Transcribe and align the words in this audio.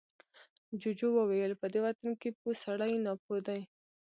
جوجو 0.81 1.07
وويل، 1.15 1.51
په 1.61 1.65
دې 1.73 1.79
وطن 1.85 2.09
کې 2.21 2.29
پوه 2.39 2.53
سړی 2.63 2.93
ناپوه 3.05 3.37
دی. 3.47 3.61